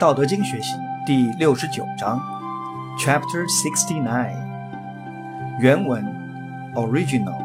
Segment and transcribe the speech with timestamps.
[0.00, 2.18] 道德经学习第六十九章
[2.98, 4.32] ，Chapter Sixty Nine。
[5.58, 6.02] 原文
[6.74, 7.36] Original。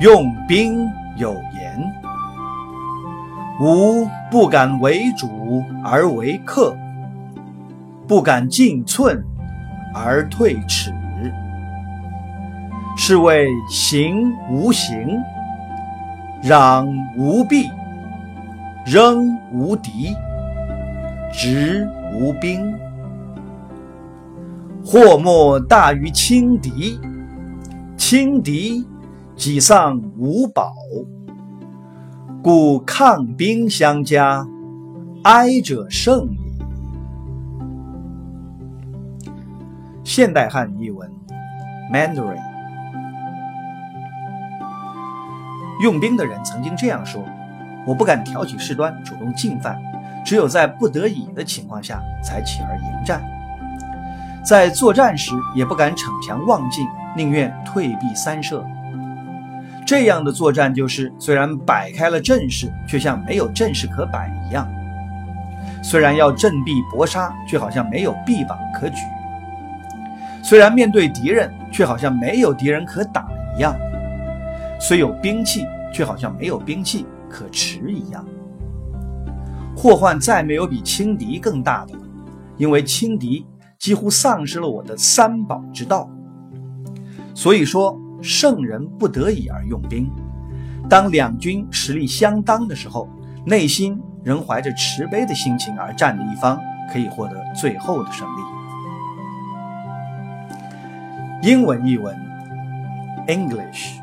[0.00, 0.84] 用兵
[1.16, 1.80] 有言：
[3.60, 6.76] 吾不敢为主而为客，
[8.08, 9.24] 不敢进寸
[9.94, 10.92] 而退尺。
[12.96, 15.22] 是谓行无形，
[16.42, 16.84] 攘
[17.16, 17.70] 无弊，
[18.90, 20.16] 扔无敌，
[21.32, 22.76] 执无兵。
[24.84, 26.98] 祸莫大于轻敌，
[27.96, 28.84] 轻敌
[29.36, 30.74] 己丧无宝。
[32.42, 34.44] 故抗兵相加，
[35.22, 36.40] 哀者胜矣。
[40.02, 41.08] 现代汉译文
[41.92, 42.42] ：Mandarin。
[45.80, 47.22] 用兵的人曾经这样说
[47.86, 49.80] ：“我不敢挑起事端，主动进犯，
[50.24, 53.22] 只有在不得已的情况下才起而迎战。
[54.44, 56.86] 在作战时也不敢逞强妄进，
[57.16, 58.64] 宁愿退避三舍。
[59.86, 64.64] 这样的作战就是虽然摆开了阵势，却像没有阵势可摆一样；
[65.82, 69.02] 虽然要振臂搏杀，却好像没有臂膀可举；
[70.42, 73.74] 虽然面对敌人，却好像没有敌人可打一样。”
[74.80, 78.26] 虽有兵器，却好像没有兵器可持一样。
[79.76, 82.00] 祸患再没有比轻敌更大的了，
[82.58, 83.46] 因为轻敌
[83.78, 86.10] 几乎丧失了我的三宝之道。
[87.34, 90.10] 所以说，圣人不得已而用兵。
[90.88, 93.08] 当两军实力相当的时候，
[93.46, 96.60] 内心仍怀着慈悲的心情而战的一方，
[96.92, 98.42] 可以获得最后的胜利。
[101.48, 102.14] 英文译文
[103.26, 103.98] ：English。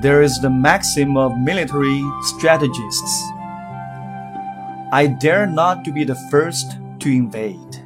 [0.00, 3.24] There is the maxim of military strategists
[4.92, 7.82] I dare not to be the first to invade,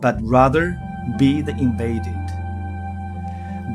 [0.00, 0.80] but rather
[1.18, 2.16] be the invaded.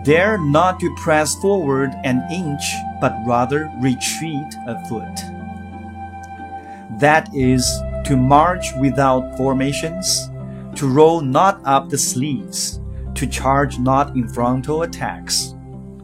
[0.04, 2.64] Dare not to press forward an inch,
[3.00, 5.16] but rather retreat a foot.
[7.00, 7.64] That is
[8.06, 10.32] to march without formations,
[10.74, 12.82] to roll not up the sleeves,
[13.14, 15.54] to charge not in frontal attacks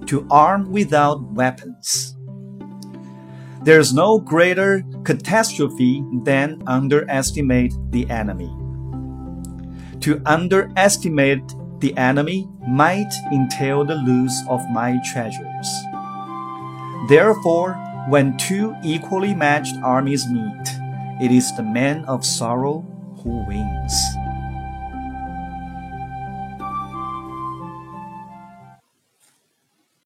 [0.07, 2.15] to arm without weapons.
[3.63, 8.53] There's no greater catastrophe than underestimate the enemy.
[10.01, 11.41] To underestimate
[11.79, 15.69] the enemy might entail the loss of my treasures.
[17.09, 17.73] Therefore,
[18.09, 20.67] when two equally matched armies meet,
[21.21, 22.85] it is the man of sorrow
[23.23, 24.14] who wins.